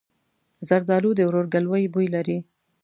زردالو 0.67 1.11
د 1.15 1.19
ورورګلوۍ 1.29 1.83
بوی 1.93 2.07
لري. 2.15 2.37